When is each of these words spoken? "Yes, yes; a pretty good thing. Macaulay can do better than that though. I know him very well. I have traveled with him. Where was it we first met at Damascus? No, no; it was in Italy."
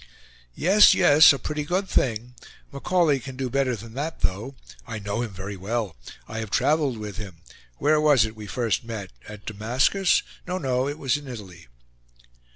"Yes, 0.55 0.95
yes; 0.95 1.31
a 1.31 1.37
pretty 1.37 1.63
good 1.63 1.87
thing. 1.87 2.33
Macaulay 2.71 3.19
can 3.19 3.35
do 3.35 3.51
better 3.51 3.75
than 3.75 3.93
that 3.93 4.21
though. 4.21 4.55
I 4.87 4.97
know 4.97 5.21
him 5.21 5.29
very 5.29 5.55
well. 5.55 5.95
I 6.27 6.39
have 6.39 6.49
traveled 6.49 6.97
with 6.97 7.17
him. 7.17 7.37
Where 7.77 8.01
was 8.01 8.25
it 8.25 8.35
we 8.35 8.47
first 8.47 8.83
met 8.83 9.11
at 9.29 9.45
Damascus? 9.45 10.23
No, 10.47 10.57
no; 10.57 10.87
it 10.87 10.97
was 10.97 11.17
in 11.17 11.27
Italy." 11.27 11.67